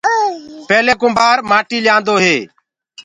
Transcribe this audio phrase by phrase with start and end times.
[0.69, 2.37] پيلي ڪُنڀآ ڪآٽيٚ ليآندو هي۔